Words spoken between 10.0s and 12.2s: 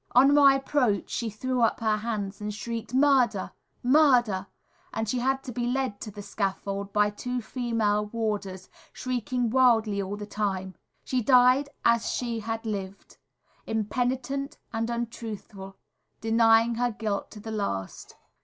all the time. She died as